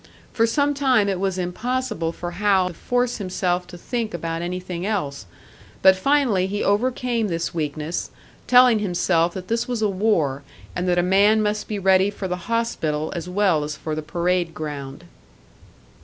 [0.33, 4.83] For some time it was impossible for Hal to force himself to think about anything
[4.83, 5.27] else;
[5.83, 8.09] but finally he overcame this weakness,
[8.47, 10.41] telling himself that this was a war,
[10.75, 14.01] and that a man must be ready for the hospital as well as for the
[14.01, 15.03] parade ground.